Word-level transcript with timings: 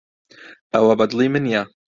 ئەوە 0.73 0.93
بەدڵی 0.99 1.27
من 1.33 1.43
نییە. 1.45 1.63